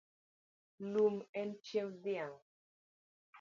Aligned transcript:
Lum 0.91 1.15
en 1.41 1.49
chiemb 1.65 1.93
dhiang’ 2.03 2.37